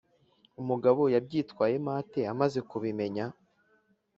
[0.61, 3.25] Umugabo yabyitwayemo ate amaze kubimenya?